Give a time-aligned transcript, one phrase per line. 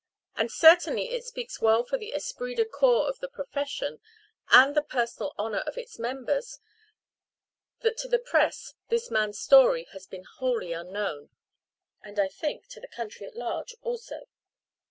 [0.35, 3.99] And certainly it speaks well for the esprit de corps of the profession,
[4.49, 6.57] and the personal honour of its members,
[7.81, 11.29] that to the press this man's story has been wholly unknown
[12.01, 14.25] and, I think, to the country at large also.